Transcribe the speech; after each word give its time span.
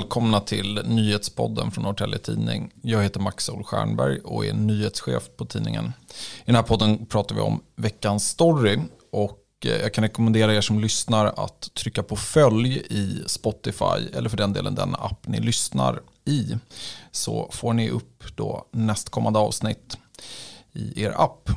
välkomna 0.00 0.40
till 0.40 0.82
nyhetspodden 0.84 1.70
från 1.70 1.84
Norrtälje 1.84 2.18
Tidning. 2.18 2.72
Jag 2.82 3.02
heter 3.02 3.20
Max 3.20 3.50
Stjernberg 3.64 4.20
och 4.20 4.46
är 4.46 4.52
nyhetschef 4.52 5.22
på 5.36 5.44
tidningen. 5.44 5.92
I 6.38 6.46
den 6.46 6.54
här 6.54 6.62
podden 6.62 7.06
pratar 7.06 7.34
vi 7.34 7.40
om 7.40 7.60
veckans 7.76 8.28
story 8.28 8.78
och 9.12 9.40
eh, 9.64 9.70
jag 9.70 9.94
kan 9.94 10.04
rekommendera 10.04 10.54
er 10.54 10.60
som 10.60 10.80
lyssnar 10.80 11.26
att 11.26 11.74
trycka 11.74 12.02
på 12.02 12.16
följ 12.16 12.78
i 12.78 13.22
Spotify 13.26 14.08
eller 14.14 14.28
för 14.28 14.36
den 14.36 14.52
delen 14.52 14.74
den 14.74 14.94
app 14.94 15.26
ni 15.26 15.40
lyssnar 15.40 16.00
i. 16.24 16.56
Så 17.10 17.50
får 17.52 17.72
ni 17.72 17.90
upp 17.90 18.24
då 18.36 18.68
nästkommande 18.72 19.38
avsnitt 19.38 19.98
i 20.72 21.02
er 21.02 21.14
app. 21.16 21.50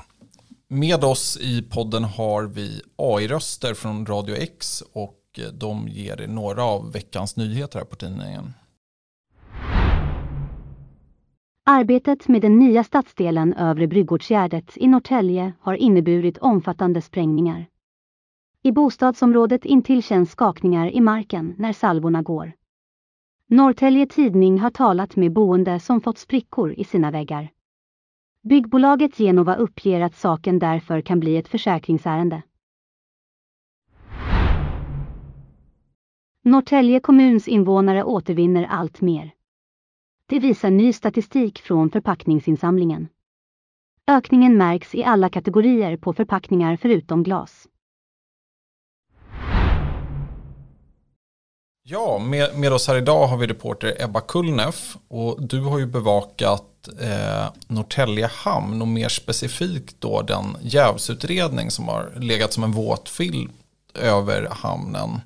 Med 0.70 1.04
oss 1.04 1.38
i 1.38 1.62
podden 1.62 2.04
har 2.04 2.44
vi 2.44 2.82
AI-röster 2.96 3.74
från 3.74 4.06
Radio 4.06 4.36
X 4.36 4.84
och 4.94 5.23
Eh, 5.40 5.54
de 5.54 5.88
ger 5.88 6.22
er 6.22 6.28
några 6.28 6.64
av 6.64 6.92
veckans 6.92 7.38
nyheter 7.38 7.80
här 7.80 7.86
på 7.86 7.96
tidningen. 7.96 8.54
Arbetet 11.66 12.28
med 12.28 12.42
den 12.42 12.60
nya 12.60 12.84
stadsdelen 12.84 13.54
Övre 13.54 13.88
Bryggårdsgärdet 13.88 14.78
i 14.78 14.88
Norrtälje 14.88 15.54
har 15.60 15.74
inneburit 15.74 16.38
omfattande 16.38 17.02
sprängningar. 17.02 17.66
I 18.64 18.72
bostadsområdet 18.72 19.66
intill 19.66 20.04
känns 20.04 20.32
skakningar 20.32 20.92
i 20.92 21.02
marken 21.02 21.56
när 21.58 21.74
salvorna 21.74 22.22
går. 22.22 22.52
Norrtälje 23.48 24.08
Tidning 24.08 24.60
har 24.60 24.70
talat 24.70 25.16
med 25.16 25.34
boende 25.34 25.80
som 25.80 26.02
fått 26.02 26.18
sprickor 26.18 26.74
i 26.74 26.84
sina 26.84 27.12
väggar. 27.12 27.50
Byggbolaget 28.42 29.18
Genova 29.18 29.56
uppger 29.56 30.02
att 30.02 30.16
saken 30.16 30.60
därför 30.60 31.02
kan 31.02 31.20
bli 31.20 31.38
ett 31.38 31.48
försäkringsärende. 31.48 32.42
Norrtälje 36.46 37.00
kommuns 37.00 37.48
invånare 37.48 38.04
återvinner 38.04 38.68
allt 38.70 39.02
mer. 39.02 39.32
Det 40.30 40.40
visar 40.40 40.70
ny 40.70 40.94
statistik 40.94 41.60
från 41.62 41.90
förpackningsinsamlingen. 41.90 43.08
Ökningen 44.08 44.58
märks 44.58 44.96
i 44.96 45.04
alla 45.04 45.30
kategorier 45.30 45.98
på 45.98 46.14
förpackningar 46.14 46.78
förutom 46.82 47.24
glas. 47.24 47.68
Ja, 51.84 52.20
med, 52.20 52.60
med 52.60 52.74
oss 52.74 52.88
här 52.88 52.96
idag 52.98 53.28
har 53.28 53.38
vi 53.38 53.48
reporter 53.48 54.04
Ebba 54.04 54.22
Kullneff 54.22 54.98
och 55.08 55.42
du 55.42 55.62
har 55.62 55.80
ju 55.80 55.86
bevakat 55.86 56.88
eh, 57.02 57.54
Norrtälje 57.68 58.28
hamn 58.28 58.82
och 58.82 58.88
mer 58.88 59.10
specifikt 59.10 59.96
då 60.02 60.22
den 60.22 60.58
jävsutredning 60.62 61.72
som 61.72 61.88
har 61.88 62.14
legat 62.20 62.54
som 62.54 62.64
en 62.64 62.72
våt 62.72 63.10
film 63.10 63.52
över 63.94 64.48
hamnen. 64.52 65.22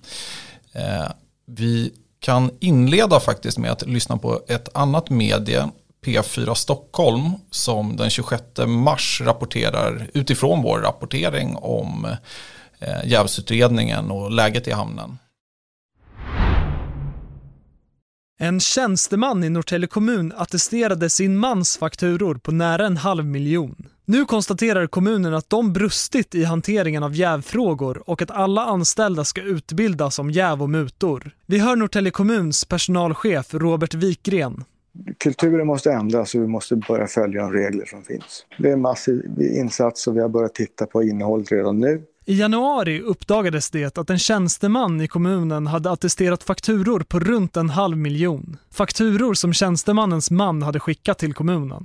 Eh, 0.78 1.12
vi 1.46 1.94
kan 2.20 2.52
inleda 2.60 3.20
faktiskt 3.20 3.58
med 3.58 3.72
att 3.72 3.88
lyssna 3.88 4.18
på 4.18 4.42
ett 4.48 4.78
annat 4.78 5.10
medie, 5.10 5.70
P4 6.06 6.54
Stockholm, 6.54 7.32
som 7.52 7.96
den 7.96 8.10
26 8.10 8.44
mars 8.68 9.22
rapporterar 9.26 10.10
utifrån 10.14 10.64
vår 10.64 10.80
rapportering 10.80 11.56
om 11.56 12.06
eh, 12.80 13.06
jävsutredningen 13.06 14.12
och 14.12 14.32
läget 14.32 14.68
i 14.68 14.72
hamnen. 14.72 15.18
En 18.40 18.60
tjänsteman 18.60 19.44
i 19.44 19.50
Norrtälje 19.50 19.88
kommun 19.88 20.34
attesterade 20.38 21.10
sin 21.10 21.38
mans 21.38 21.78
fakturor 21.78 22.36
på 22.36 22.52
nära 22.52 22.86
en 22.86 22.98
halv 22.98 23.26
miljon. 23.26 23.90
Nu 24.10 24.26
konstaterar 24.26 24.88
kommunen 24.88 25.34
att 25.34 25.50
de 25.50 25.74
brustit 25.74 26.36
i 26.36 26.44
hanteringen 26.44 27.04
av 27.04 27.16
jävfrågor 27.16 28.10
och 28.10 28.22
att 28.22 28.32
alla 28.32 28.66
anställda 28.66 29.24
ska 29.24 29.42
utbildas 29.42 30.20
om 30.20 30.32
jäv 30.32 30.62
och 30.62 30.70
mutor. 30.70 31.32
Vi 31.46 31.60
hör 31.60 31.76
Norrtälje 31.76 32.12
kommuns 32.12 32.66
personalchef 32.66 33.54
Robert 33.54 33.94
Wikgren. 33.94 34.64
Kulturen 35.18 35.68
måste 35.68 35.92
ändras 35.92 36.36
och 36.36 36.42
vi 36.42 36.48
måste 36.48 36.76
börja 36.76 37.08
följa 37.08 37.42
de 37.42 37.54
regler 37.54 37.86
som 37.86 38.04
finns. 38.04 38.46
Det 38.58 38.70
är 38.70 38.74
en 38.74 38.82
massiv 38.82 39.42
insats 39.42 40.08
och 40.08 40.16
vi 40.16 40.22
har 40.22 40.30
börjat 40.30 40.56
titta 40.56 40.86
på 40.86 41.04
innehållet 41.04 41.52
redan 41.52 41.80
nu. 41.80 42.04
I 42.26 42.40
januari 42.40 43.02
uppdagades 43.02 43.70
det 43.70 43.98
att 43.98 44.10
en 44.10 44.20
tjänsteman 44.20 45.02
i 45.02 45.08
kommunen 45.08 45.68
hade 45.68 45.92
attesterat 45.92 46.44
fakturor 46.44 47.00
på 47.00 47.20
runt 47.20 47.58
en 47.58 47.70
halv 47.70 47.98
miljon. 47.98 48.58
Fakturor 48.72 49.34
som 49.34 49.54
tjänstemannens 49.54 50.32
man 50.32 50.62
hade 50.62 50.80
skickat 50.80 51.20
till 51.20 51.34
kommunen. 51.34 51.84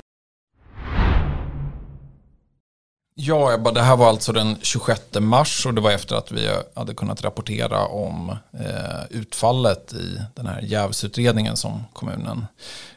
Ja, 3.14 3.54
Ebba, 3.54 3.70
det 3.70 3.82
här 3.82 3.96
var 3.96 4.08
alltså 4.08 4.32
den 4.32 4.56
26 4.62 5.02
mars 5.20 5.66
och 5.66 5.74
det 5.74 5.80
var 5.80 5.90
efter 5.90 6.16
att 6.16 6.32
vi 6.32 6.48
hade 6.74 6.94
kunnat 6.94 7.24
rapportera 7.24 7.86
om 7.86 8.30
eh, 8.52 9.04
utfallet 9.10 9.92
i 9.92 10.20
den 10.34 10.46
här 10.46 10.60
jävsutredningen 10.62 11.56
som 11.56 11.84
kommunen 11.92 12.46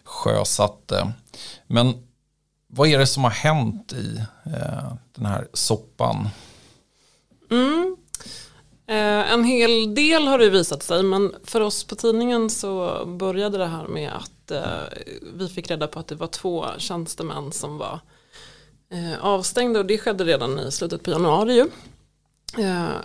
sjösatte. 0.03 1.11
Men 1.67 1.93
vad 2.67 2.87
är 2.87 2.99
det 2.99 3.07
som 3.07 3.23
har 3.23 3.31
hänt 3.31 3.93
i 3.93 4.17
eh, 4.45 4.93
den 5.15 5.25
här 5.25 5.47
soppan? 5.53 6.29
Mm. 7.51 7.95
Eh, 8.87 9.33
en 9.33 9.43
hel 9.43 9.95
del 9.95 10.27
har 10.27 10.37
det 10.37 10.49
visat 10.49 10.83
sig 10.83 11.03
men 11.03 11.35
för 11.43 11.61
oss 11.61 11.83
på 11.83 11.95
tidningen 11.95 12.49
så 12.49 13.05
började 13.05 13.57
det 13.57 13.67
här 13.67 13.87
med 13.87 14.11
att 14.11 14.51
eh, 14.51 14.97
vi 15.33 15.47
fick 15.47 15.71
reda 15.71 15.87
på 15.87 15.99
att 15.99 16.07
det 16.07 16.15
var 16.15 16.27
två 16.27 16.65
tjänstemän 16.77 17.51
som 17.51 17.77
var 17.77 17.93
eh, 17.93 17.99
avstängda 19.19 19.79
och 19.79 19.85
det 19.85 19.97
skedde 19.97 20.23
redan 20.23 20.59
i 20.59 20.71
slutet 20.71 21.03
på 21.03 21.09
januari 21.09 21.53
ju. 21.53 21.67
Eh, 22.63 22.95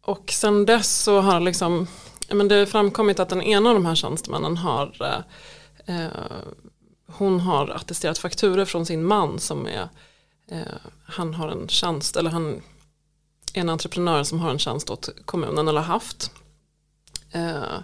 och 0.00 0.30
sen 0.30 0.66
dess 0.66 1.02
så 1.02 1.20
har 1.20 1.40
liksom, 1.40 1.86
men 2.32 2.48
det 2.48 2.66
framkommit 2.66 3.20
att 3.20 3.28
den 3.28 3.42
ena 3.42 3.68
av 3.68 3.74
de 3.74 3.86
här 3.86 3.94
tjänstemännen 3.94 4.56
har 4.56 5.24
eh, 5.86 6.04
eh, 6.04 6.10
hon 7.06 7.40
har 7.40 7.68
attesterat 7.68 8.18
fakturer 8.18 8.64
från 8.64 8.86
sin 8.86 9.04
man 9.04 9.38
som 9.38 9.66
är 9.66 9.88
han 11.04 11.34
har 11.34 11.48
en 11.48 11.68
tjänst 11.68 12.16
eller 12.16 12.30
han 12.30 12.62
en 13.52 13.68
entreprenör 13.68 14.24
som 14.24 14.40
har 14.40 14.50
en 14.50 14.58
tjänst 14.58 14.90
åt 14.90 15.08
kommunen 15.24 15.68
eller 15.68 15.80
haft. 15.80 16.30
Eh, 17.32 17.78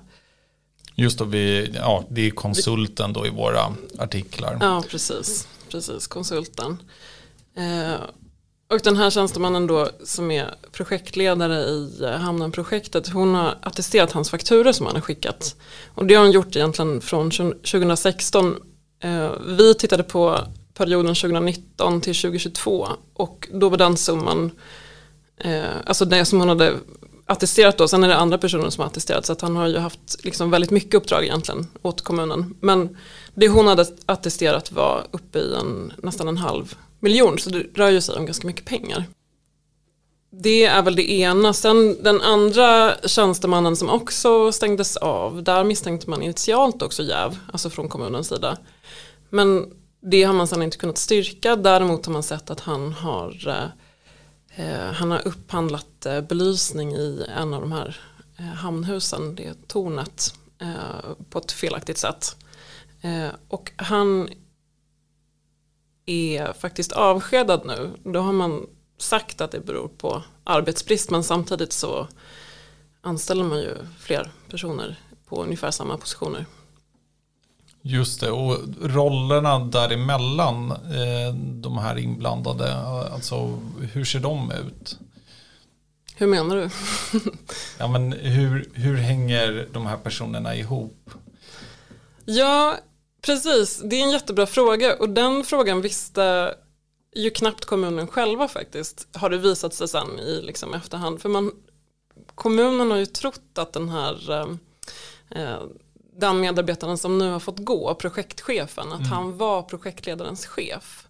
Just 0.95 1.19
då, 1.19 1.25
vi, 1.25 1.73
ja, 1.75 2.05
det 2.11 2.27
är 2.27 2.31
konsulten 2.31 3.13
då 3.13 3.27
i 3.27 3.31
våra 3.31 3.75
artiklar. 3.99 4.59
Ja, 4.61 4.85
precis. 4.89 5.49
Precis, 5.71 6.07
konsulten. 6.07 6.83
Eh, 7.57 8.01
och 8.71 8.81
den 8.85 8.97
här 8.97 9.11
tjänstemannen 9.11 9.67
då 9.67 9.89
som 10.05 10.31
är 10.31 10.55
projektledare 10.73 11.61
i 11.61 12.03
eh, 12.03 12.11
Hamnen-projektet, 12.11 13.09
hon 13.09 13.35
har 13.35 13.59
attesterat 13.63 14.13
hans 14.13 14.31
fakturer 14.31 14.73
som 14.73 14.87
han 14.87 14.95
har 14.95 15.03
skickat. 15.03 15.57
Och 15.95 16.07
det 16.07 16.15
har 16.15 16.23
hon 16.23 16.33
gjort 16.33 16.57
egentligen 16.57 17.01
från 17.01 17.31
2016. 17.31 18.57
Eh, 19.03 19.31
vi 19.47 19.75
tittade 19.75 20.03
på 20.03 20.39
perioden 20.75 21.15
2019 21.15 22.01
till 22.01 22.15
2022 22.15 22.89
och 23.15 23.49
då 23.53 23.69
var 23.69 23.77
den 23.77 23.97
summan 23.97 24.51
alltså 25.85 26.05
det 26.05 26.25
som 26.25 26.39
hon 26.39 26.49
hade 26.49 26.75
attesterat 27.27 27.79
då, 27.79 27.89
sen 27.89 28.05
är 28.05 28.09
det 28.09 28.17
andra 28.17 28.39
personer 28.39 28.71
som 28.71 28.81
har 28.81 28.87
attesterat 28.87 29.27
så 29.27 29.33
att 29.33 29.41
han 29.41 29.57
har 29.57 29.69
ju 29.69 29.79
haft 29.79 30.25
liksom 30.25 30.51
väldigt 30.51 30.71
mycket 30.71 30.95
uppdrag 30.95 31.25
egentligen 31.25 31.67
åt 31.83 32.01
kommunen. 32.01 32.55
Men 32.61 32.97
det 33.35 33.49
hon 33.49 33.67
hade 33.67 33.87
attesterat 34.07 34.73
var 34.73 35.07
uppe 35.11 35.39
i 35.39 35.55
en, 35.55 35.93
nästan 35.99 36.29
en 36.29 36.37
halv 36.37 36.75
miljon 37.03 37.39
så 37.39 37.51
det 37.51 37.67
rör 37.75 37.91
ju 37.91 38.01
sig 38.01 38.17
om 38.17 38.27
ganska 38.27 38.47
mycket 38.47 38.65
pengar. 38.65 39.05
Det 40.31 40.65
är 40.65 40.83
väl 40.83 40.97
det 40.97 41.11
ena. 41.11 41.53
Sen 41.53 42.03
den 42.03 42.21
andra 42.21 42.97
tjänstemannen 43.07 43.77
som 43.77 43.91
också 43.91 44.53
stängdes 44.53 44.97
av, 44.97 45.43
där 45.43 45.65
misstänkte 45.65 46.11
man 46.11 46.23
initialt 46.23 46.83
också 46.83 47.03
jäv, 47.03 47.39
alltså 47.53 47.71
från 47.71 47.89
kommunens 47.89 48.29
sida. 48.29 48.59
Men 49.31 49.73
det 50.01 50.23
har 50.23 50.35
man 50.35 50.49
sedan 50.49 50.63
inte 50.63 50.77
kunnat 50.77 50.99
styrka, 50.99 51.57
däremot 51.57 52.07
har 52.07 52.13
man 52.13 52.23
sett 52.23 52.51
att 52.51 52.61
han 52.61 52.93
har 52.93 53.49
eh, 53.49 54.67
eh, 54.67 54.93
han 54.93 55.11
har 55.11 55.27
upphandlat 55.27 56.07
eh, 56.07 56.21
belysning 56.21 56.93
i 56.93 57.27
en 57.37 57.55
av 57.55 57.61
de 57.61 57.73
här 57.73 58.01
eh, 58.39 58.45
hamnhusen, 58.45 59.35
det 59.35 59.69
tornet, 59.69 60.35
eh, 60.61 61.13
på 61.31 61.39
ett 61.39 61.53
felaktigt 61.53 61.99
sätt. 61.99 62.37
Eh, 63.01 63.29
och 63.49 63.73
han 63.77 64.29
är 66.07 66.53
faktiskt 66.53 66.93
avskedad 66.93 67.67
nu. 67.67 67.91
Då 68.05 68.21
har 68.21 68.33
man 68.33 68.67
sagt 68.99 69.41
att 69.41 69.51
det 69.51 69.61
beror 69.61 69.89
på 69.89 70.23
arbetsbrist 70.45 71.11
men 71.11 71.25
samtidigt 71.25 71.73
så 71.73 72.09
anställer 73.01 73.45
man 73.45 73.59
ju 73.59 73.77
fler 74.01 74.31
personer 74.51 74.99
på 75.29 75.43
ungefär 75.43 75.71
samma 75.71 75.97
positioner. 75.97 76.47
Just 77.85 78.21
det, 78.21 78.31
och 78.31 78.59
rollerna 78.81 79.59
däremellan, 79.59 80.71
eh, 80.71 81.35
de 81.35 81.79
här 81.79 81.99
inblandade, 81.99 82.75
alltså 83.13 83.59
hur 83.93 84.05
ser 84.05 84.21
de 84.21 84.53
ut? 84.53 84.99
Hur 86.17 86.27
menar 86.27 86.57
du? 86.57 86.71
ja, 87.79 87.89
men 87.89 88.13
hur, 88.13 88.71
hur 88.75 88.97
hänger 88.97 89.69
de 89.73 89.87
här 89.87 89.97
personerna 89.97 90.57
ihop? 90.57 91.11
Ja, 92.25 92.77
precis. 93.23 93.81
Det 93.85 93.97
är 93.97 94.03
en 94.03 94.11
jättebra 94.11 94.47
fråga 94.47 94.97
och 94.97 95.09
den 95.11 95.45
frågan 95.45 95.81
visste 95.83 96.55
ju 97.15 97.31
knappt 97.31 97.65
kommunen 97.65 98.07
själva 98.07 98.49
faktiskt, 98.49 99.09
har 99.13 99.31
det 99.31 99.39
visat 99.39 99.75
sig 99.75 99.89
sen 99.89 100.19
i 100.19 100.43
liksom 100.43 100.75
efterhand. 100.75 101.23
För 101.23 101.29
man, 101.29 101.53
kommunen 102.35 102.91
har 102.91 102.99
ju 102.99 103.07
trott 103.07 103.59
att 103.59 103.73
den 103.73 103.89
här 103.89 104.41
eh, 105.31 105.63
den 106.17 106.41
medarbetaren 106.41 106.99
som 106.99 107.19
nu 107.19 107.31
har 107.31 107.41
fått 107.41 107.59
gå, 107.59 107.95
projektchefen, 107.95 108.93
att 108.93 108.99
Mm. 108.99 109.13
han 109.13 109.39
var 109.39 109.63
projektledarens 109.63 110.47
chef. 110.47 111.07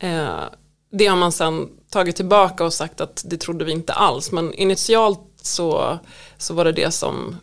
Eh, 0.00 0.44
det 0.90 1.06
har 1.06 1.16
man 1.16 1.32
sen 1.32 1.68
tagit 1.90 2.16
tillbaka 2.16 2.64
och 2.64 2.74
sagt 2.74 3.00
att 3.00 3.24
det 3.26 3.36
trodde 3.36 3.64
vi 3.64 3.72
inte 3.72 3.92
alls. 3.92 4.32
Men 4.32 4.54
initialt 4.54 5.20
så, 5.42 5.98
så 6.38 6.54
var 6.54 6.64
det 6.64 6.72
det 6.72 6.90
som 6.90 7.28
eh, 7.28 7.36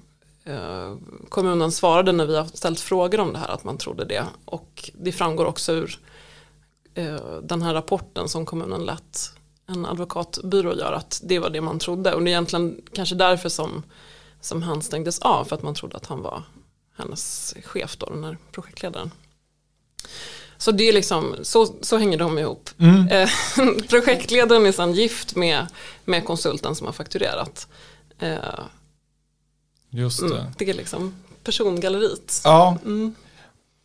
kommunen 1.30 1.72
svarade 1.72 2.12
när 2.12 2.26
vi 2.26 2.38
har 2.38 2.46
ställt 2.46 2.80
frågor 2.80 3.20
om 3.20 3.34
det 3.34 3.40
här, 3.40 3.48
att 3.48 3.64
man 3.64 3.78
trodde 3.78 4.06
det. 4.06 4.24
Och 4.46 4.92
det 4.94 5.12
framgår 5.12 5.46
också 5.46 5.74
ur 5.74 6.00
eh, 6.94 7.40
den 7.44 7.62
här 7.62 7.74
rapporten 7.74 8.30
som 8.30 8.46
kommunen 8.46 8.86
lät 8.86 9.32
en 9.68 9.86
advokatbyrå 9.86 10.74
göra, 10.74 10.96
att 10.96 11.22
det 11.24 11.40
var 11.40 11.50
det 11.50 11.62
man 11.62 11.80
trodde. 11.80 12.14
Och 12.14 12.24
det 12.24 12.30
är 12.30 12.32
egentligen 12.32 12.82
kanske 12.94 13.16
därför 13.16 13.50
som, 13.50 13.84
som 14.42 14.62
han 14.62 14.82
stängdes 14.82 15.20
av, 15.20 15.46
för 15.46 15.56
att 15.56 15.64
man 15.64 15.76
trodde 15.76 15.98
att 15.98 16.06
han 16.06 16.22
var 16.22 16.44
hennes 16.98 17.54
chef 17.64 17.98
då, 17.98 18.06
den 18.06 18.24
här 18.24 18.38
projektledaren. 18.52 19.12
Så 20.58 20.72
det 20.72 20.90
är 20.90 20.94
liksom, 20.94 21.36
så, 21.42 21.76
så 21.82 21.98
hänger 21.98 22.18
de 22.18 22.38
ihop. 22.40 22.70
Mm. 22.78 23.08
Eh, 23.08 23.30
projektledaren 23.90 24.66
är 24.66 24.72
sedan 24.72 24.94
gift 24.94 25.36
med, 25.36 25.68
med 26.06 26.26
konsulten 26.26 26.76
som 26.76 26.86
har 26.86 26.94
fakturerat. 26.94 27.68
Just 29.96 30.20
det. 30.20 30.26
mm, 30.40 30.46
det 30.58 30.70
är 30.70 30.74
liksom 30.74 31.16
persongalleriet. 31.44 32.42
Ja, 32.44 32.78
Mm. 32.86 33.16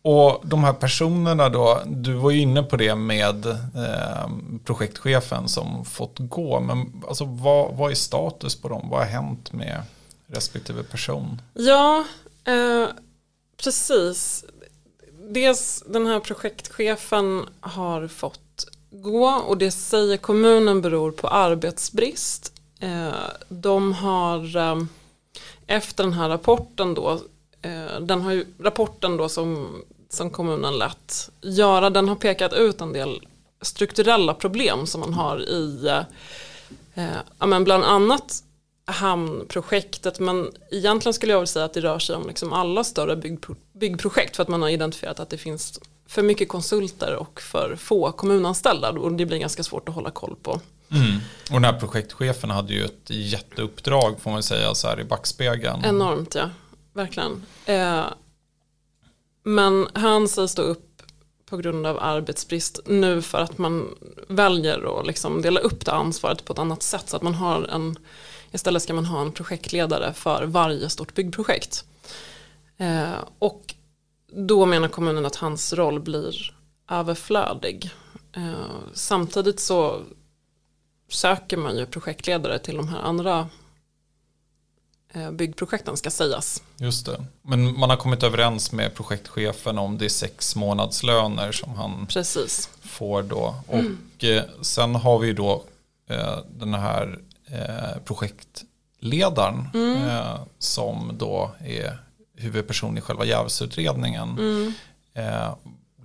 och 0.01 0.41
de 0.43 0.63
här 0.63 0.73
personerna 0.73 1.49
då, 1.49 1.81
du 1.87 2.13
var 2.13 2.31
ju 2.31 2.39
inne 2.41 2.63
på 2.63 2.77
det 2.77 2.95
med 2.95 3.45
eh, 3.45 4.29
projektchefen 4.65 5.47
som 5.49 5.85
fått 5.85 6.15
gå, 6.19 6.59
men 6.59 7.03
alltså 7.07 7.25
vad, 7.25 7.75
vad 7.75 7.91
är 7.91 7.95
status 7.95 8.55
på 8.61 8.69
dem? 8.69 8.89
Vad 8.89 8.99
har 8.99 9.07
hänt 9.07 9.53
med 9.53 9.81
respektive 10.27 10.83
person? 10.83 11.41
Ja, 11.53 12.05
eh, 12.45 12.87
precis. 13.63 14.45
Dels 15.29 15.83
den 15.87 16.07
här 16.07 16.19
projektchefen 16.19 17.45
har 17.59 18.07
fått 18.07 18.65
gå 18.91 19.25
och 19.27 19.57
det 19.57 19.71
säger 19.71 20.17
kommunen 20.17 20.81
beror 20.81 21.11
på 21.11 21.27
arbetsbrist. 21.27 22.53
Eh, 22.79 23.09
de 23.49 23.93
har 23.93 24.57
eh, 24.57 24.83
efter 25.71 26.03
den 26.03 26.13
här 26.13 26.29
rapporten 26.29 26.93
då, 26.93 27.19
eh, 27.61 27.99
den 28.01 28.21
har 28.21 28.31
ju, 28.31 28.45
rapporten 28.59 29.17
då 29.17 29.29
som, 29.29 29.81
som 30.09 30.29
kommunen 30.29 30.77
lät 30.77 31.29
göra, 31.41 31.89
den 31.89 32.07
har 32.07 32.15
pekat 32.15 32.53
ut 32.53 32.81
en 32.81 32.93
del 32.93 33.27
strukturella 33.61 34.33
problem 34.33 34.87
som 34.87 35.01
man 35.01 35.13
har 35.13 35.39
i 35.39 35.87
eh, 36.93 37.17
ja, 37.39 37.45
men 37.45 37.63
bland 37.63 37.83
annat 37.83 38.43
hamnprojektet 38.85 40.19
men 40.19 40.51
egentligen 40.71 41.13
skulle 41.13 41.31
jag 41.31 41.39
vilja 41.39 41.47
säga 41.47 41.65
att 41.65 41.73
det 41.73 41.81
rör 41.81 41.99
sig 41.99 42.15
om 42.15 42.27
liksom 42.27 42.53
alla 42.53 42.83
större 42.83 43.15
byggpro- 43.15 43.55
byggprojekt 43.73 44.35
för 44.35 44.43
att 44.43 44.49
man 44.49 44.61
har 44.61 44.69
identifierat 44.69 45.19
att 45.19 45.29
det 45.29 45.37
finns 45.37 45.79
för 46.11 46.23
mycket 46.23 46.49
konsulter 46.49 47.15
och 47.15 47.41
för 47.41 47.75
få 47.75 48.11
kommunanställda 48.11 48.89
och 48.89 49.11
det 49.11 49.25
blir 49.25 49.37
ganska 49.37 49.63
svårt 49.63 49.89
att 49.89 49.95
hålla 49.95 50.11
koll 50.11 50.35
på. 50.43 50.61
Mm. 50.91 51.19
Och 51.49 51.53
den 51.53 51.63
här 51.63 51.79
projektchefen 51.79 52.49
hade 52.49 52.73
ju 52.73 52.85
ett 52.85 53.09
jätteuppdrag 53.09 54.19
får 54.19 54.31
man 54.31 54.43
säga 54.43 54.75
så 54.75 54.87
här 54.87 54.99
i 54.99 55.03
backspegeln. 55.03 55.85
Enormt 55.85 56.35
ja, 56.35 56.49
verkligen. 56.93 57.45
Eh, 57.65 58.03
men 59.43 59.87
han 59.93 60.27
sägs 60.27 60.51
stå 60.51 60.61
upp 60.61 61.01
på 61.45 61.57
grund 61.57 61.87
av 61.87 61.99
arbetsbrist 61.99 62.79
nu 62.85 63.21
för 63.21 63.37
att 63.37 63.57
man 63.57 63.97
väljer 64.27 64.99
att 64.99 65.07
liksom 65.07 65.41
dela 65.41 65.59
upp 65.59 65.85
det 65.85 65.91
ansvaret 65.91 66.45
på 66.45 66.53
ett 66.53 66.59
annat 66.59 66.83
sätt 66.83 67.09
så 67.09 67.15
att 67.15 67.23
man 67.23 67.33
har 67.33 67.63
en 67.63 67.97
istället 68.51 68.83
ska 68.83 68.93
man 68.93 69.05
ha 69.05 69.21
en 69.21 69.31
projektledare 69.31 70.13
för 70.13 70.43
varje 70.43 70.89
stort 70.89 71.13
byggprojekt. 71.13 71.85
Eh, 72.77 73.13
och 73.39 73.75
då 74.33 74.65
menar 74.65 74.87
kommunen 74.87 75.25
att 75.25 75.35
hans 75.35 75.73
roll 75.73 75.99
blir 75.99 76.55
överflödig. 76.89 77.89
Eh, 78.35 78.65
samtidigt 78.93 79.59
så 79.59 80.01
söker 81.09 81.57
man 81.57 81.77
ju 81.77 81.85
projektledare 81.85 82.59
till 82.59 82.77
de 82.77 82.87
här 82.87 82.99
andra 82.99 83.49
eh, 85.13 85.31
byggprojekten 85.31 85.97
ska 85.97 86.11
sägas. 86.11 86.63
Just 86.77 87.05
det. 87.05 87.25
Men 87.41 87.79
man 87.79 87.89
har 87.89 87.97
kommit 87.97 88.23
överens 88.23 88.71
med 88.71 88.95
projektchefen 88.95 89.77
om 89.77 89.97
det 89.97 90.05
är 90.05 90.09
sex 90.09 90.55
månadslöner 90.55 91.51
som 91.51 91.75
han 91.75 92.07
Precis. 92.07 92.69
får 92.81 93.23
då. 93.23 93.55
Och 93.67 94.23
eh, 94.23 94.43
sen 94.61 94.95
har 94.95 95.19
vi 95.19 95.33
då 95.33 95.63
den 96.49 96.73
här 96.73 97.19
projektledaren 98.05 99.67
eh, 100.07 100.39
som 100.59 101.11
då 101.17 101.51
är 101.59 101.97
huvudperson 102.41 102.97
i 102.97 103.01
själva 103.01 103.25
jävsutredningen. 103.25 104.39
Eh, 105.13 105.55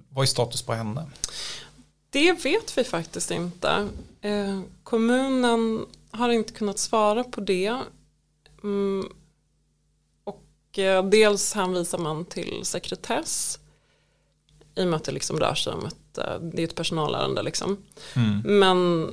vad 0.09 0.23
är 0.23 0.27
status 0.27 0.62
på 0.62 0.73
henne? 0.73 1.06
Det 2.11 2.33
vet 2.33 2.79
vi 2.79 2.85
faktiskt 2.85 3.31
inte. 3.31 3.88
Eh, 4.21 4.61
kommunen 4.83 5.87
har 6.11 6.29
inte 6.29 6.53
kunnat 6.53 6.79
svara 6.79 7.25
på 7.25 7.41
det. 7.41 7.81
Mm, 8.62 9.09
och 10.25 10.79
eh, 10.79 11.05
dels 11.05 11.55
hänvisar 11.55 11.99
man 11.99 12.25
till 12.25 12.61
sekretess. 12.65 13.59
I 14.75 14.83
och 14.83 14.87
med 14.87 14.97
att 14.97 15.05
det 15.05 15.12
liksom 15.12 15.41
rör 15.41 15.55
sig 15.55 15.73
om 15.73 15.87
ett, 15.87 16.19
eh, 16.19 16.41
det 16.41 16.62
är 16.62 16.65
ett 16.65 16.75
personalärende. 16.75 17.43
Liksom. 17.43 17.77
Men 18.44 19.11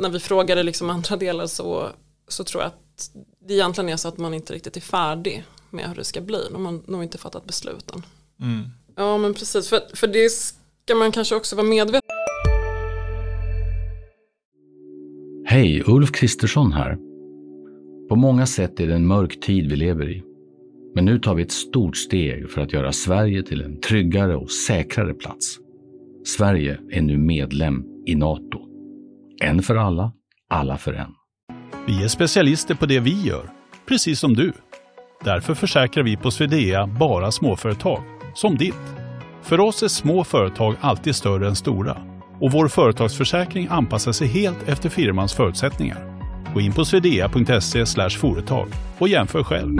när 0.00 0.08
vi 0.08 0.20
frågade 0.20 0.62
liksom 0.62 0.90
andra 0.90 1.16
delar 1.16 1.46
så, 1.46 1.88
så 2.28 2.44
tror 2.44 2.62
jag 2.62 2.68
att 2.68 3.10
det 3.40 3.54
egentligen 3.54 3.88
är 3.88 3.96
så 3.96 4.08
att 4.08 4.18
man 4.18 4.34
inte 4.34 4.52
riktigt 4.52 4.76
är 4.76 4.80
färdig 4.80 5.44
med 5.70 5.88
hur 5.88 5.94
det 5.94 6.04
ska 6.04 6.20
bli. 6.20 6.38
De 6.52 6.66
har 6.66 6.80
nog 6.86 7.02
inte 7.02 7.18
fattat 7.18 7.44
besluten. 7.44 8.02
Mm. 8.40 8.62
Ja 8.96 9.18
men 9.18 9.34
precis, 9.34 9.68
för, 9.68 9.96
för 9.96 10.06
det 10.06 10.30
ska 10.30 10.94
man 10.94 11.12
kanske 11.12 11.34
också 11.34 11.56
vara 11.56 11.66
medveten 11.66 12.10
Hej, 15.50 15.82
Ulf 15.86 16.12
Kristersson 16.12 16.72
här. 16.72 16.98
På 18.08 18.16
många 18.16 18.46
sätt 18.46 18.80
är 18.80 18.86
det 18.86 18.94
en 18.94 19.06
mörk 19.06 19.40
tid 19.40 19.70
vi 19.70 19.76
lever 19.76 20.10
i. 20.10 20.22
Men 20.94 21.04
nu 21.04 21.18
tar 21.18 21.34
vi 21.34 21.42
ett 21.42 21.52
stort 21.52 21.96
steg 21.96 22.50
för 22.50 22.60
att 22.60 22.72
göra 22.72 22.92
Sverige 22.92 23.42
till 23.42 23.62
en 23.62 23.80
tryggare 23.80 24.36
och 24.36 24.50
säkrare 24.50 25.14
plats. 25.14 25.58
Sverige 26.24 26.80
är 26.90 27.02
nu 27.02 27.18
medlem 27.18 27.84
i 28.06 28.14
Nato. 28.14 28.60
En 29.40 29.62
för 29.62 29.76
alla, 29.76 30.12
alla 30.48 30.78
för 30.78 30.92
en. 30.92 31.14
Vi 31.86 32.04
är 32.04 32.08
specialister 32.08 32.74
på 32.74 32.86
det 32.86 33.00
vi 33.00 33.22
gör, 33.22 33.50
precis 33.86 34.20
som 34.20 34.34
du. 34.34 34.52
Därför 35.24 35.54
försäkrar 35.54 36.04
vi 36.04 36.16
på 36.16 36.30
Swedea 36.30 36.86
bara 36.86 37.32
småföretag, 37.32 38.02
som 38.34 38.56
ditt. 38.56 38.74
För 39.42 39.60
oss 39.60 39.82
är 39.82 39.88
små 39.88 40.24
företag 40.24 40.76
alltid 40.80 41.16
större 41.16 41.48
än 41.48 41.56
stora 41.56 41.96
och 42.40 42.52
vår 42.52 42.68
företagsförsäkring 42.68 43.68
anpassar 43.70 44.12
sig 44.12 44.26
helt 44.26 44.68
efter 44.68 44.88
firmans 44.88 45.34
förutsättningar. 45.34 46.20
Gå 46.54 46.60
in 46.60 46.72
på 46.72 46.84
swedea.se 46.84 47.86
företag 48.10 48.68
och 48.98 49.08
jämför 49.08 49.44
själv. 49.44 49.78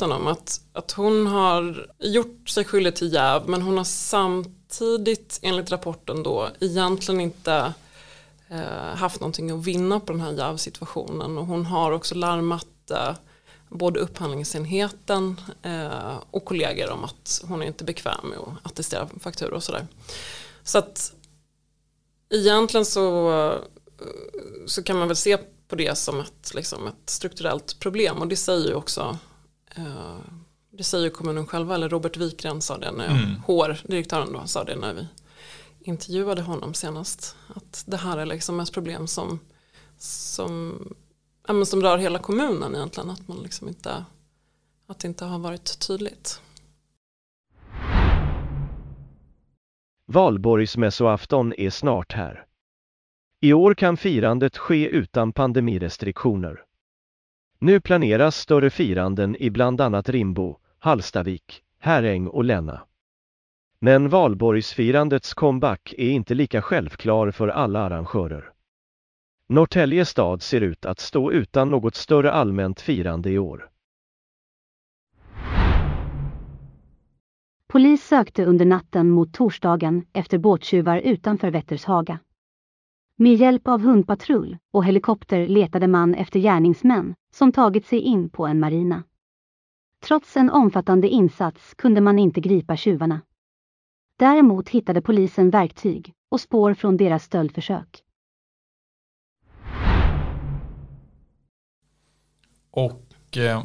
om 0.00 0.26
att, 0.26 0.60
att 0.72 0.92
hon 0.92 1.26
har 1.26 1.86
gjort 1.98 2.48
sig 2.48 2.64
skyldig 2.64 2.96
till 2.96 3.12
jäv 3.12 3.42
men 3.46 3.62
hon 3.62 3.76
har 3.76 3.84
samtidigt 3.84 5.40
enligt 5.42 5.70
rapporten 5.70 6.22
då 6.22 6.48
egentligen 6.60 7.20
inte 7.20 7.72
haft 8.94 9.20
någonting 9.20 9.50
att 9.50 9.66
vinna 9.66 10.00
på 10.00 10.12
den 10.12 10.20
här 10.20 10.32
jävsituationen 10.32 11.38
och 11.38 11.46
hon 11.46 11.66
har 11.66 11.92
också 11.92 12.14
larmat 12.14 12.90
eh, 12.90 13.14
både 13.68 14.00
upphandlingsenheten 14.00 15.40
eh, 15.62 16.16
och 16.30 16.44
kollegor 16.44 16.90
om 16.90 17.04
att 17.04 17.44
hon 17.48 17.62
är 17.62 17.66
inte 17.66 17.84
bekväm 17.84 18.28
med 18.28 18.38
att 18.38 18.66
attestera 18.72 19.08
fakturor 19.20 19.52
och 19.52 19.62
sådär. 19.62 19.86
Så 20.62 20.78
att 20.78 21.12
egentligen 22.30 22.84
så, 22.84 23.32
eh, 23.32 23.58
så 24.66 24.82
kan 24.82 24.98
man 24.98 25.08
väl 25.08 25.16
se 25.16 25.38
på 25.68 25.76
det 25.76 25.98
som 25.98 26.20
ett, 26.20 26.54
liksom 26.54 26.86
ett 26.86 27.10
strukturellt 27.10 27.78
problem 27.78 28.18
och 28.18 28.28
det 28.28 28.36
säger 28.36 28.68
ju 28.68 28.74
också 28.74 29.18
eh, 29.76 30.16
det 30.70 30.84
säger 30.84 31.10
kommunen 31.10 31.46
själva, 31.46 31.74
eller 31.74 31.88
Robert 31.88 32.16
Wikgren 32.16 32.62
sa 32.62 32.78
det, 32.78 32.90
när 32.90 33.06
Mm. 33.06 33.42
HR-direktören 33.46 34.32
då 34.32 34.42
sa 34.46 34.64
det 34.64 34.76
när 34.76 34.94
vi 34.94 35.06
intervjuade 35.88 36.42
honom 36.42 36.74
senast. 36.74 37.36
Att 37.54 37.84
det 37.86 37.96
här 37.96 38.18
är 38.18 38.26
liksom 38.26 38.60
ett 38.60 38.72
problem 38.72 39.06
som, 39.06 39.40
som, 39.98 40.78
ja, 41.46 41.52
men 41.52 41.66
som 41.66 41.82
rör 41.82 41.98
hela 41.98 42.18
kommunen 42.18 42.74
egentligen. 42.74 43.10
Att, 43.10 43.28
man 43.28 43.38
liksom 43.38 43.68
inte, 43.68 44.04
att 44.86 44.98
det 44.98 45.08
inte 45.08 45.24
har 45.24 45.38
varit 45.38 45.78
tydligt. 45.86 46.42
Valborgsmässoafton 50.06 51.52
är 51.58 51.70
snart 51.70 52.12
här. 52.12 52.44
I 53.40 53.52
år 53.52 53.74
kan 53.74 53.96
firandet 53.96 54.56
ske 54.56 54.88
utan 54.88 55.32
pandemirestriktioner. 55.32 56.64
Nu 57.58 57.80
planeras 57.80 58.36
större 58.36 58.70
firanden 58.70 59.36
i 59.36 59.50
bland 59.50 59.80
annat 59.80 60.08
Rimbo, 60.08 60.58
Hallstavik, 60.78 61.62
Herräng 61.78 62.26
och 62.26 62.44
Länna. 62.44 62.87
Men 63.80 64.08
valborgsfirandets 64.08 65.34
comeback 65.34 65.94
är 65.98 66.10
inte 66.10 66.34
lika 66.34 66.62
självklar 66.62 67.30
för 67.30 67.48
alla 67.48 67.80
arrangörer. 67.80 68.52
Norrtälje 69.48 70.04
stad 70.04 70.42
ser 70.42 70.60
ut 70.60 70.86
att 70.86 71.00
stå 71.00 71.32
utan 71.32 71.70
något 71.70 71.94
större 71.94 72.32
allmänt 72.32 72.80
firande 72.80 73.30
i 73.30 73.38
år. 73.38 73.70
Polis 77.66 78.04
sökte 78.04 78.44
under 78.44 78.64
natten 78.64 79.10
mot 79.10 79.34
torsdagen 79.34 80.06
efter 80.12 80.38
båttjuvar 80.38 80.98
utanför 80.98 81.50
Vättershaga. 81.50 82.18
Med 83.16 83.34
hjälp 83.34 83.68
av 83.68 83.80
hundpatrull 83.80 84.56
och 84.70 84.84
helikopter 84.84 85.48
letade 85.48 85.86
man 85.86 86.14
efter 86.14 86.40
gärningsmän 86.40 87.14
som 87.32 87.52
tagit 87.52 87.86
sig 87.86 88.00
in 88.00 88.30
på 88.30 88.46
en 88.46 88.60
marina. 88.60 89.02
Trots 90.06 90.36
en 90.36 90.50
omfattande 90.50 91.08
insats 91.08 91.74
kunde 91.74 92.00
man 92.00 92.18
inte 92.18 92.40
gripa 92.40 92.76
tjuvarna. 92.76 93.20
Däremot 94.18 94.68
hittade 94.68 95.00
polisen 95.00 95.50
verktyg 95.50 96.12
och 96.30 96.40
spår 96.40 96.74
från 96.74 96.96
deras 96.96 97.24
stöldförsök. 97.24 98.02
Och 102.70 103.36
eh, 103.36 103.62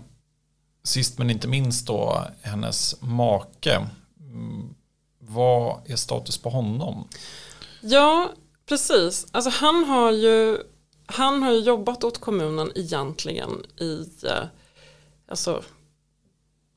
sist 0.84 1.18
men 1.20 1.30
inte 1.30 1.48
minst 1.48 1.88
då 1.88 2.28
hennes 2.42 3.02
make. 3.02 3.88
Mm, 4.20 4.76
vad 5.20 5.92
är 5.92 5.96
status 5.96 6.38
på 6.38 6.50
honom? 6.50 7.08
Ja, 7.82 8.30
precis. 8.66 9.28
Alltså 9.32 9.50
han 9.50 9.84
har 9.84 10.12
ju, 10.12 10.58
han 11.06 11.44
har 11.44 11.52
ju 11.52 11.60
jobbat 11.60 12.04
åt 12.04 12.18
kommunen 12.18 12.72
egentligen 12.76 13.66
i, 13.80 14.00
eh, 14.26 14.48
alltså, 15.28 15.64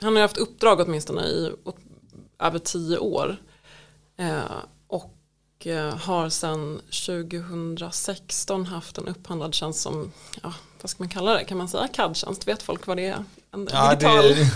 han 0.01 0.15
har 0.15 0.23
haft 0.23 0.39
uppdrag 0.39 0.81
åtminstone 0.81 1.23
i 1.23 1.53
åt, 1.65 1.77
över 2.39 2.59
tio 2.59 2.99
år. 2.99 3.37
Eh, 4.17 4.43
och 4.87 5.67
eh, 5.67 5.97
har 5.97 6.29
sedan 6.29 6.81
2016 7.07 8.67
haft 8.67 8.99
en 8.99 9.09
upphandlad 9.09 9.55
tjänst 9.55 9.81
som, 9.81 10.13
ja, 10.43 10.53
vad 10.83 10.91
ska 10.91 11.03
man 11.03 11.09
kalla 11.09 11.35
det, 11.35 11.45
kan 11.45 11.59
man 11.59 11.69
säga 11.69 11.89
CAD-tjänst? 11.89 12.49
Vet 12.49 12.63
folk 12.63 12.87
vad 12.87 12.97
det 12.97 13.07
är? 13.07 13.25
En 13.53 13.69
Ja, 13.73 13.91
digital... 13.95 14.23
det, 14.23 14.51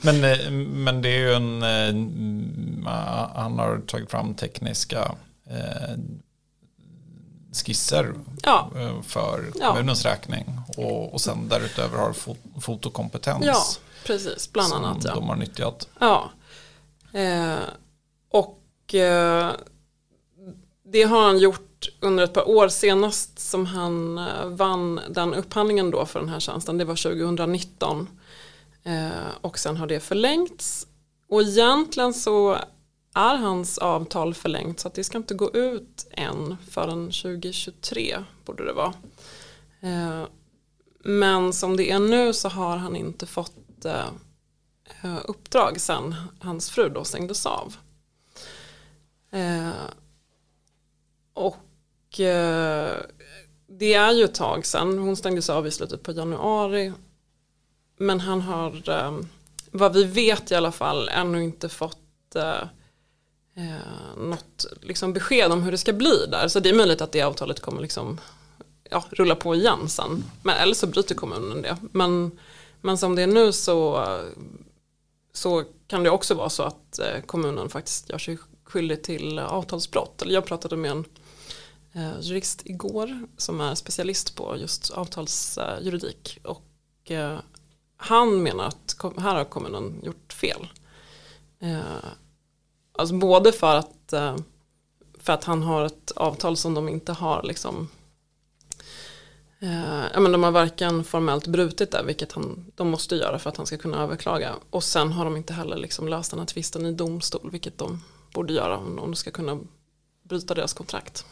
men, 0.12 0.24
eh, 0.24 0.50
men 0.50 1.02
det 1.02 1.08
är 1.08 1.18
ju 1.18 1.32
en, 1.34 1.62
mm, 1.62 2.86
han 3.34 3.58
har 3.58 3.78
tagit 3.86 4.10
fram 4.10 4.34
tekniska 4.34 5.14
eh, 5.46 5.96
skisser 7.52 8.14
Ja. 8.42 8.70
för 9.02 9.52
Ja. 9.60 9.68
kommunens 9.70 10.04
räkning. 10.04 10.44
Och, 10.76 11.12
och 11.14 11.20
sen 11.20 11.48
därutöver 11.48 11.98
har 11.98 12.12
fo- 12.12 12.60
fotokompetens. 12.60 13.44
ja, 13.44 13.62
precis, 14.06 14.52
bland 14.52 14.68
som 14.68 14.84
annat. 14.84 15.04
Ja. 15.04 15.14
de 15.14 15.28
har 15.28 15.36
nyttjat. 15.36 15.88
Ja. 16.00 16.30
Eh, 17.12 17.56
och 18.30 18.61
eh, 18.94 19.50
det 20.84 21.02
har 21.02 21.22
han 21.22 21.38
gjort 21.38 21.88
under 22.00 22.24
ett 22.24 22.32
par 22.32 22.48
år. 22.48 22.68
Senast 22.68 23.38
som 23.38 23.66
han 23.66 24.18
eh, 24.18 24.46
vann 24.46 25.00
den 25.10 25.34
upphandlingen 25.34 25.90
då 25.90 26.06
för 26.06 26.20
den 26.20 26.28
här 26.28 26.40
tjänsten, 26.40 26.78
det 26.78 26.84
var 26.84 26.96
2019. 26.96 28.08
Eh, 28.84 29.10
och 29.40 29.58
sen 29.58 29.76
har 29.76 29.86
det 29.86 30.00
förlängts. 30.00 30.86
Och 31.28 31.42
egentligen 31.42 32.14
så 32.14 32.58
är 33.14 33.36
hans 33.36 33.78
avtal 33.78 34.34
förlängt 34.34 34.80
så 34.80 34.88
att 34.88 34.94
det 34.94 35.04
ska 35.04 35.18
inte 35.18 35.34
gå 35.34 35.50
ut 35.50 36.06
än 36.10 36.56
förrän 36.70 37.06
2023 37.06 38.24
borde 38.44 38.64
det 38.64 38.72
vara. 38.72 38.92
Eh, 39.80 40.24
men 41.04 41.52
som 41.52 41.76
det 41.76 41.90
är 41.90 41.98
nu 41.98 42.32
så 42.32 42.48
har 42.48 42.76
han 42.76 42.96
inte 42.96 43.26
fått 43.26 43.84
eh, 43.84 44.08
eh 45.02 45.18
uppdrag 45.24 45.80
sen 45.80 46.14
hans 46.40 46.70
fru 46.70 46.88
då 46.88 47.04
stängdes 47.04 47.46
av. 47.46 47.76
Eh, 49.32 49.70
och 51.34 52.20
eh, 52.20 52.96
det 53.66 53.94
är 53.94 54.12
ju 54.12 54.24
ett 54.24 54.34
tag 54.34 54.66
sedan, 54.66 54.98
hon 54.98 55.16
stängdes 55.16 55.50
av 55.50 55.66
i 55.66 55.70
slutet 55.70 56.02
på 56.02 56.12
januari. 56.12 56.92
Men 57.98 58.20
han 58.20 58.40
har, 58.40 58.88
eh, 58.88 59.18
vad 59.70 59.92
vi 59.92 60.04
vet 60.04 60.50
i 60.50 60.54
alla 60.54 60.72
fall, 60.72 61.08
ännu 61.08 61.42
inte 61.44 61.68
fått 61.68 62.34
eh, 62.34 62.68
något 64.16 64.66
liksom, 64.80 65.12
besked 65.12 65.52
om 65.52 65.62
hur 65.62 65.72
det 65.72 65.78
ska 65.78 65.92
bli 65.92 66.26
där. 66.30 66.48
Så 66.48 66.60
det 66.60 66.68
är 66.68 66.74
möjligt 66.74 67.00
att 67.00 67.12
det 67.12 67.22
avtalet 67.22 67.60
kommer 67.60 67.82
liksom, 67.82 68.20
ja, 68.90 69.04
rulla 69.10 69.34
på 69.34 69.54
igen 69.54 69.88
sen. 69.88 70.24
Men, 70.42 70.56
eller 70.56 70.74
så 70.74 70.86
bryter 70.86 71.14
kommunen 71.14 71.62
det. 71.62 71.76
Men, 71.92 72.38
men 72.80 72.98
som 72.98 73.16
det 73.16 73.22
är 73.22 73.26
nu 73.26 73.52
så 73.52 74.06
så 75.32 75.64
kan 75.86 76.02
det 76.02 76.10
också 76.10 76.34
vara 76.34 76.48
så 76.48 76.62
att 76.62 77.00
kommunen 77.26 77.68
faktiskt 77.68 78.10
gör 78.10 78.18
sig 78.18 78.38
skyldig 78.72 79.02
till 79.02 79.38
avtalsbrott. 79.38 80.22
Eller 80.22 80.34
jag 80.34 80.44
pratade 80.44 80.76
med 80.76 80.90
en 80.90 81.04
eh, 81.92 82.20
jurist 82.20 82.62
igår 82.64 83.26
som 83.36 83.60
är 83.60 83.74
specialist 83.74 84.36
på 84.36 84.56
just 84.56 84.90
avtalsjuridik. 84.90 86.38
Och 86.44 87.10
eh, 87.10 87.38
han 87.96 88.42
menar 88.42 88.64
att 88.64 88.94
kom- 88.94 89.18
här 89.18 89.34
har 89.34 89.44
kommunen 89.44 90.00
gjort 90.02 90.32
fel. 90.32 90.68
Eh, 91.60 92.08
alltså 92.92 93.14
både 93.14 93.52
för 93.52 93.76
att, 93.76 94.12
eh, 94.12 94.36
för 95.18 95.32
att 95.32 95.44
han 95.44 95.62
har 95.62 95.84
ett 95.84 96.10
avtal 96.10 96.56
som 96.56 96.74
de 96.74 96.88
inte 96.88 97.12
har 97.12 97.42
liksom 97.42 97.88
eh, 99.60 100.04
ja, 100.12 100.20
men 100.20 100.32
de 100.32 100.42
har 100.42 100.50
varken 100.50 101.04
formellt 101.04 101.46
brutit 101.46 101.90
det, 101.90 102.02
vilket 102.02 102.32
han, 102.32 102.72
de 102.74 102.88
måste 102.88 103.16
göra 103.16 103.38
för 103.38 103.50
att 103.50 103.56
han 103.56 103.66
ska 103.66 103.78
kunna 103.78 104.02
överklaga. 104.02 104.54
Och 104.70 104.84
sen 104.84 105.12
har 105.12 105.24
de 105.24 105.36
inte 105.36 105.52
heller 105.52 105.76
liksom 105.76 106.08
löst 106.08 106.30
den 106.30 106.40
här 106.40 106.46
tvisten 106.46 106.86
i 106.86 106.92
domstol, 106.92 107.50
vilket 107.50 107.78
de 107.78 108.00
borde 108.32 108.52
göra 108.52 108.76
om 108.78 108.96
de 108.96 109.14
ska 109.14 109.30
kunna 109.30 109.58
bryta 110.22 110.54
deras 110.54 110.72
kontrakt. 110.72 111.26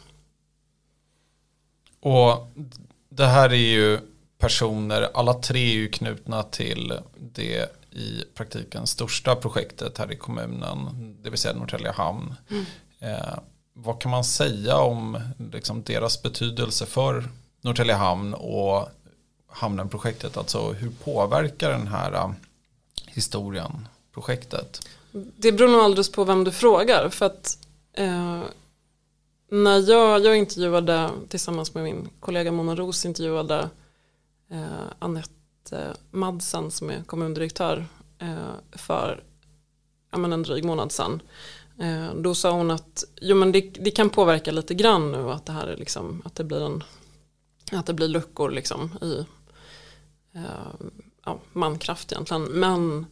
Och 1.99 2.51
det 3.09 3.25
här 3.25 3.49
är 3.49 3.55
ju 3.55 3.99
personer, 4.37 5.09
alla 5.13 5.33
tre 5.33 5.59
är 5.59 5.73
ju 5.73 5.89
knutna 5.89 6.43
till 6.43 6.93
det 7.15 7.69
i 7.91 8.23
praktiken 8.33 8.87
största 8.87 9.35
projektet 9.35 9.97
här 9.97 10.11
i 10.11 10.15
kommunen, 10.15 10.89
det 11.23 11.29
vill 11.29 11.39
säga 11.39 11.55
Norrtälje 11.55 11.91
hamn. 11.91 12.35
Eh, 12.99 13.39
vad 13.73 14.01
kan 14.01 14.11
man 14.11 14.23
säga 14.23 14.77
om 14.77 15.19
liksom, 15.51 15.83
deras 15.83 16.21
betydelse 16.23 16.85
för 16.85 17.29
Norrtälje 17.61 17.95
hamn 17.95 18.33
och 18.33 18.89
hamnen-projektet? 19.47 20.37
Alltså 20.37 20.71
hur 20.71 20.89
påverkar 20.89 21.69
den 21.69 21.87
här 21.87 22.13
eh, 22.13 22.31
historien 23.07 23.87
projektet? 24.13 24.87
Det 25.11 25.51
beror 25.51 25.69
nog 25.69 25.81
alldeles 25.81 26.11
på 26.11 26.23
vem 26.23 26.43
du 26.43 26.51
frågar. 26.51 27.09
För 27.09 27.25
att 27.25 27.67
eh, 27.93 28.43
när 29.49 29.89
jag, 29.89 30.25
jag 30.25 30.37
intervjuade 30.37 31.09
tillsammans 31.29 31.73
med 31.73 31.83
min 31.83 32.09
kollega 32.19 32.51
Mona 32.51 32.75
Ros 32.75 33.05
intervjuade 33.05 33.69
eh, 34.51 34.83
Anette 34.99 35.31
eh, 35.71 35.91
Madsen 36.11 36.71
som 36.71 36.89
är 36.89 37.03
kommundirektör 37.03 37.85
eh, 38.19 38.77
för 38.77 39.23
ja, 40.11 40.17
men 40.17 40.33
en 40.33 40.43
dryg 40.43 40.65
månad 40.65 40.91
sedan. 40.91 41.21
Eh, 41.79 42.15
då 42.15 42.35
sa 42.35 42.51
hon 42.51 42.71
att 42.71 43.03
jo, 43.21 43.35
men 43.35 43.51
det, 43.51 43.61
det 43.61 43.91
kan 43.91 44.09
påverka 44.09 44.51
lite 44.51 44.73
grann 44.73 45.11
nu 45.11 45.31
att 45.31 45.45
det 45.45 45.53
här 45.53 45.67
är 45.67 45.77
liksom, 45.77 46.21
att 46.25 46.35
det 46.35 46.43
blir 46.43 46.61
en 46.61 46.83
att 47.71 47.85
det 47.85 47.93
blir 47.93 48.07
luckor 48.07 48.51
liksom 48.51 48.97
i 49.01 49.25
eh, 50.35 50.87
ja, 51.25 51.39
mankraft 51.53 52.11
egentligen. 52.11 52.43
Men 52.43 53.05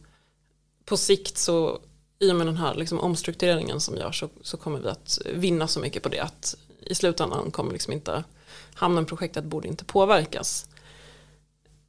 på 0.84 0.96
sikt 0.96 1.38
så 1.38 1.78
i 2.20 2.32
och 2.32 2.36
med 2.36 2.46
den 2.46 2.56
här 2.56 2.74
liksom 2.74 3.00
omstruktureringen 3.00 3.80
som 3.80 3.96
görs 3.96 4.20
så, 4.20 4.28
så 4.42 4.56
kommer 4.56 4.78
vi 4.78 4.88
att 4.88 5.18
vinna 5.34 5.68
så 5.68 5.80
mycket 5.80 6.02
på 6.02 6.08
det 6.08 6.20
att 6.20 6.56
i 6.80 6.94
slutändan 6.94 7.50
kommer 7.50 7.72
liksom 7.72 7.92
inte 7.92 8.24
hamnenprojektet 8.74 9.44
borde 9.44 9.68
inte 9.68 9.84
påverkas. 9.84 10.68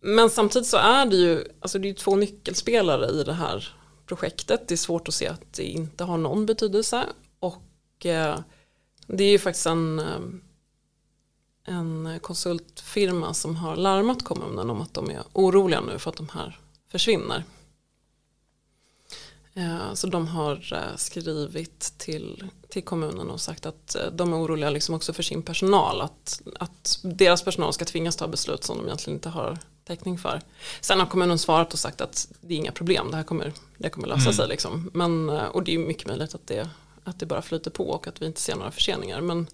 Men 0.01 0.29
samtidigt 0.29 0.67
så 0.67 0.77
är 0.77 1.05
det 1.05 1.15
ju 1.15 1.43
alltså 1.59 1.79
det 1.79 1.89
är 1.89 1.93
två 1.93 2.15
nyckelspelare 2.15 3.09
i 3.09 3.23
det 3.23 3.33
här 3.33 3.75
projektet. 4.05 4.67
Det 4.67 4.73
är 4.73 4.77
svårt 4.77 5.07
att 5.07 5.13
se 5.13 5.27
att 5.27 5.53
det 5.53 5.63
inte 5.63 6.03
har 6.03 6.17
någon 6.17 6.45
betydelse 6.45 7.05
och 7.39 8.05
eh, 8.05 8.39
det 9.07 9.23
är 9.23 9.31
ju 9.31 9.39
faktiskt 9.39 9.65
en 9.65 9.99
eh, 9.99 10.19
en 11.63 12.19
konsultfirma 12.21 13.33
som 13.33 13.55
har 13.55 13.75
larmat 13.75 14.23
kommunen 14.23 14.69
om 14.69 14.81
att 14.81 14.93
de 14.93 15.09
är 15.09 15.23
oroliga 15.33 15.81
nu 15.81 15.99
för 15.99 16.09
att 16.09 16.17
de 16.17 16.29
här 16.33 16.59
försvinner. 16.87 17.43
Eh, 19.53 19.93
Så 19.93 20.07
de 20.07 20.27
har 20.27 20.73
eh, 20.73 20.95
skrivit 20.97 21.93
till, 21.97 22.43
till 22.69 22.83
kommunen 22.83 23.29
och 23.29 23.41
sagt 23.41 23.65
att 23.65 23.95
eh, 23.95 24.05
de 24.11 24.33
är 24.33 24.37
oroliga 24.37 24.69
liksom 24.69 24.95
också 24.95 25.13
för 25.13 25.23
sin 25.23 25.41
personal. 25.41 26.01
Att, 26.01 26.41
att 26.59 26.99
deras 27.03 27.43
personal 27.43 27.73
ska 27.73 27.85
tvingas 27.85 28.15
ta 28.15 28.27
beslut 28.27 28.63
som 28.63 28.77
de 28.77 28.85
egentligen 28.85 29.17
inte 29.17 29.29
har 29.29 29.57
täckning 29.85 30.17
för. 30.17 30.41
Sen 30.81 30.99
har 30.99 31.05
kommunen 31.07 31.39
svarat 31.39 31.73
och 31.73 31.79
sagt 31.79 32.01
att 32.01 32.27
det 32.41 32.53
är 32.53 32.57
inga 32.57 32.71
problem, 32.71 33.11
det 33.11 33.17
här 33.17 33.23
kommer, 33.23 33.53
det 33.77 33.89
kommer 33.89 34.07
lösa 34.07 34.21
Mm. 34.21 34.33
sig. 34.33 34.47
Liksom. 34.47 34.89
Men, 34.93 35.29
och 35.29 35.63
det 35.63 35.73
är 35.73 35.79
mycket 35.79 36.07
möjligt 36.07 36.35
att 36.35 36.47
det, 36.47 36.69
att 37.03 37.19
det 37.19 37.25
bara 37.25 37.41
flyter 37.41 37.71
på 37.71 37.89
och 37.89 38.07
att 38.07 38.21
vi 38.21 38.25
inte 38.25 38.41
ser 38.41 38.55
några 38.55 38.71
förseningar. 38.71 39.21
Men, 39.21 39.47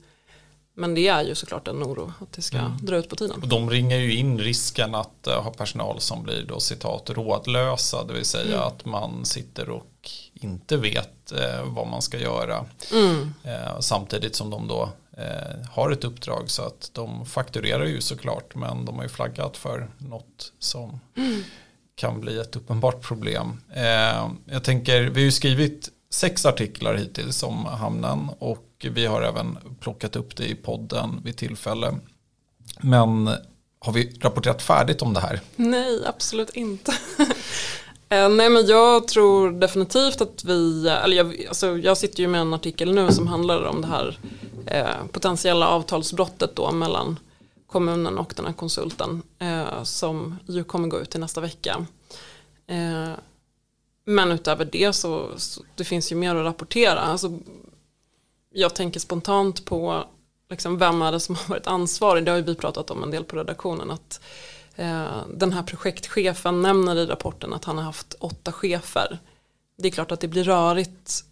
men 0.77 0.96
det 0.96 1.07
är 1.07 1.24
ju 1.24 1.36
såklart 1.36 1.67
en 1.67 1.84
oro 1.84 2.13
att 2.22 2.31
det 2.34 2.41
ska 2.41 2.57
Mm. 2.57 2.77
dra 2.81 2.98
ut 2.98 3.10
på 3.10 3.15
tiden. 3.15 3.41
Och 3.41 3.48
de 3.48 3.69
ringar 3.69 3.98
ju 3.98 4.15
in 4.15 4.39
risken 4.39 4.96
att 4.96 5.27
eh, 5.27 5.43
ha 5.43 5.51
personal 5.51 6.00
som 6.00 6.24
blir 6.24 6.43
då 6.48 6.60
citat 6.60 7.10
rådlösa, 7.10 8.03
det 8.03 8.13
vill 8.13 8.25
säga 8.25 8.55
Mm. 8.55 8.67
att 8.67 8.86
man 8.86 9.25
sitter 9.25 9.69
och 9.69 10.10
inte 10.34 10.77
vet 10.77 11.31
eh, 11.31 11.63
vad 11.65 11.88
man 11.88 12.01
ska 12.01 12.19
göra. 12.19 12.65
Mm. 12.93 13.34
Eh, 13.43 13.79
samtidigt 13.79 14.36
som 14.36 14.50
de 14.50 14.67
då 14.67 14.89
eh, 15.17 15.67
har 15.72 15.91
ett 15.91 16.03
uppdrag 16.03 16.50
så 16.50 16.62
att 16.63 16.89
de 16.93 17.25
fakturerar 17.25 17.86
ju 17.86 18.01
såklart 18.01 18.55
men 18.55 18.86
de 18.86 18.96
har 18.96 19.03
ju 19.03 19.10
flaggat 19.10 19.57
för 19.57 19.88
något 19.98 20.53
som 20.60 21.00
mm. 21.17 21.43
kan 21.96 22.22
bli 22.22 22.39
ett 22.39 22.55
uppenbart 22.55 23.01
problem. 23.01 23.62
Eh, 23.74 24.29
jag 24.46 24.63
tänker, 24.63 25.01
vi 25.01 25.22
har 25.22 25.25
ju 25.25 25.31
skrivit 25.31 25.89
sex 26.10 26.46
artiklar 26.46 26.94
hittills 26.94 27.44
om 27.44 27.66
hamnen 27.66 28.30
och 28.40 28.86
vi 28.92 29.06
har 29.06 29.22
även 29.22 29.58
plockat 29.80 30.16
upp 30.16 30.36
det 30.36 30.46
i 30.46 30.56
podden 30.56 31.22
vid 31.24 31.38
tillfälle. 31.38 31.94
Men 32.82 33.30
har 33.80 33.94
vi 33.94 34.20
rapporterat 34.22 34.62
färdigt 34.62 35.02
om 35.02 35.14
det 35.14 35.20
här? 35.20 35.42
Nej, 35.56 36.00
absolut 36.06 36.50
inte. 36.50 36.94
Eh, 38.10 38.30
nej 38.30 38.50
men 38.50 38.66
jag 38.66 39.08
tror 39.08 39.52
definitivt 39.52 40.22
att 40.22 40.44
vi, 40.44 40.90
eller 40.90 41.18
jag, 41.18 41.46
alltså 41.48 41.78
jag 41.78 41.98
sitter 41.98 42.20
ju 42.20 42.28
med 42.28 42.42
en 42.42 42.54
artikel 42.54 42.94
nu 42.94 43.12
som 43.12 43.28
handlar 43.28 43.66
om 43.66 43.82
det 43.82 43.88
här 43.88 44.20
eh, 44.66 45.08
potentiella 45.12 45.68
avtalsbrottet 45.68 46.56
då 46.56 46.72
mellan 46.72 47.20
kommunen 47.68 48.18
och 48.18 48.34
den 48.36 48.46
här 48.46 48.54
konsulten 48.54 49.22
eh, 49.40 49.84
som 49.84 50.38
ju 50.46 50.64
kommer 50.64 50.88
gå 50.88 51.00
ut 51.00 51.16
i 51.16 51.20
nästa 51.20 51.42
vecka. 51.42 51.86
Eh, 52.68 53.12
men 54.10 54.32
utöver 54.32 54.66
det 54.66 54.94
så, 54.94 55.32
så, 55.38 55.64
det 55.76 55.84
finns 55.84 56.12
ju 56.12 56.16
mer 56.16 56.36
att 56.36 56.46
rapportera. 56.46 57.00
Alltså, 57.00 57.40
jag 58.50 58.76
tänker 58.76 59.00
spontant 59.00 59.66
på 59.66 60.08
liksom, 60.50 60.78
vem 60.78 61.02
är 61.02 61.12
det 61.12 61.20
som 61.20 61.36
har 61.36 61.48
varit 61.48 61.68
ansvarig. 61.68 62.26
Det 62.26 62.32
har 62.32 62.38
ju 62.38 62.44
vi 62.44 62.56
pratat 62.56 62.92
om 62.92 63.04
en 63.04 63.12
del 63.12 63.24
på 63.24 63.36
redaktionen. 63.36 63.92
Att 63.92 64.22
eh, 64.76 65.28
Den 65.34 65.54
här 65.54 65.64
projektchefen 65.64 66.62
nämner 66.62 66.96
i 66.96 67.06
rapporten 67.06 67.54
att 67.54 67.66
han 67.66 67.78
har 67.78 67.84
haft 67.84 68.14
åtta 68.20 68.52
chefer. 68.52 69.20
Det 69.78 69.88
är 69.88 69.92
klart 69.92 70.12
att 70.12 70.20
det 70.20 70.28
blir 70.28 70.44
rörigt. 70.44 71.24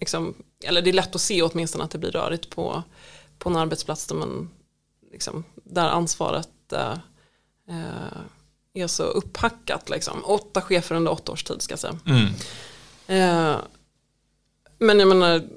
Liksom, 0.00 0.34
eller 0.64 0.82
det 0.82 0.90
är 0.90 0.94
lätt 0.94 1.14
att 1.14 1.20
se 1.20 1.42
åtminstone 1.42 1.84
att 1.84 1.90
det 1.90 1.98
blir 1.98 2.10
rörigt 2.10 2.50
på, 2.50 2.82
på 3.38 3.48
en 3.48 3.56
arbetsplats 3.56 4.06
där, 4.06 4.16
man, 4.16 4.50
liksom, 5.12 5.44
där 5.54 5.88
ansvaret 5.88 6.72
eh, 6.72 6.98
eh 7.68 8.18
är 8.74 8.86
så 8.86 9.02
upphackat. 9.02 9.90
Liksom. 9.90 10.24
Åtta 10.24 10.60
chefer 10.60 10.94
under 10.94 11.12
åtta 11.12 11.32
års 11.32 11.44
tid 11.44 11.62
ska 11.62 11.72
jag 11.72 11.78
säga. 11.78 11.98
Mm. 12.06 12.26
Eh, 13.06 13.56
men 14.78 14.98
jag 14.98 15.08
menar, 15.08 15.48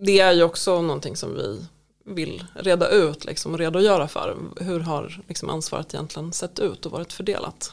det 0.00 0.20
är 0.20 0.32
ju 0.32 0.42
också 0.42 0.82
någonting 0.82 1.16
som 1.16 1.34
vi 1.34 1.66
vill 2.04 2.44
reda 2.54 2.88
ut 2.88 3.24
liksom, 3.24 3.52
och 3.52 3.58
redogöra 3.58 4.08
för. 4.08 4.36
Hur 4.60 4.80
har 4.80 5.22
liksom, 5.28 5.50
ansvaret 5.50 5.94
egentligen 5.94 6.32
sett 6.32 6.58
ut 6.58 6.86
och 6.86 6.92
varit 6.92 7.12
fördelat. 7.12 7.72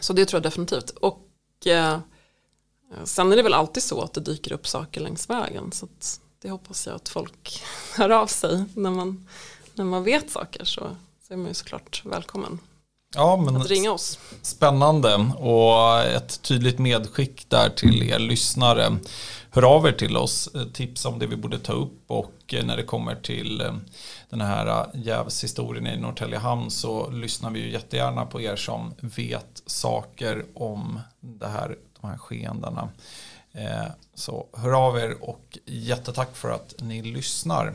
Så 0.00 0.12
det 0.12 0.26
tror 0.26 0.38
jag 0.38 0.42
definitivt. 0.42 0.90
Och 0.90 1.66
eh, 1.66 1.98
sen 3.04 3.32
är 3.32 3.36
det 3.36 3.42
väl 3.42 3.54
alltid 3.54 3.82
så 3.82 4.02
att 4.02 4.12
det 4.12 4.20
dyker 4.20 4.52
upp 4.52 4.66
saker 4.66 5.00
längs 5.00 5.30
vägen. 5.30 5.72
Så 5.72 5.88
det 6.42 6.50
hoppas 6.50 6.86
jag 6.86 6.96
att 6.96 7.08
folk 7.08 7.62
hör 7.96 8.10
av 8.10 8.26
sig 8.26 8.64
när 8.74 8.90
man, 8.90 9.28
när 9.74 9.84
man 9.84 10.04
vet 10.04 10.30
saker. 10.30 10.64
Så, 10.64 10.96
så 11.26 11.32
är 11.32 11.36
man 11.36 11.48
ju 11.48 11.54
såklart 11.54 12.02
välkommen 12.04 12.58
ja, 13.16 13.36
men 13.36 13.56
att 13.56 13.70
ringa 13.70 13.92
oss. 13.92 14.18
Spännande 14.42 15.14
och 15.38 16.00
ett 16.00 16.42
tydligt 16.42 16.78
medskick 16.78 17.50
där 17.50 17.68
till 17.68 18.02
er 18.02 18.18
lyssnare. 18.18 18.98
Hör 19.50 19.62
av 19.62 19.86
er 19.86 19.92
till 19.92 20.16
oss, 20.16 20.48
tips 20.72 21.04
om 21.04 21.18
det 21.18 21.26
vi 21.26 21.36
borde 21.36 21.58
ta 21.58 21.72
upp 21.72 22.04
och 22.06 22.54
när 22.64 22.76
det 22.76 22.82
kommer 22.82 23.14
till 23.14 23.60
eh, 23.60 23.74
den 24.30 24.40
här 24.40 24.86
jävshistorien 24.94 25.86
i 25.86 25.96
Norrtälje 25.96 26.38
hamn 26.38 26.70
så 26.70 27.10
lyssnar 27.10 27.50
vi 27.50 27.60
ju 27.60 27.70
jättegärna 27.70 28.26
på 28.26 28.40
er 28.40 28.56
som 28.56 28.94
vet 29.00 29.62
saker 29.66 30.44
om 30.54 31.00
det 31.20 31.48
här, 31.48 31.76
de 32.00 32.10
här 32.10 32.18
skeendena. 32.18 32.88
Eh, 33.52 33.86
så 34.14 34.46
hör 34.52 34.86
av 34.86 34.98
er 34.98 35.16
och 35.20 35.58
jättetack 35.64 36.36
för 36.36 36.50
att 36.50 36.74
ni 36.78 37.02
lyssnar. 37.02 37.74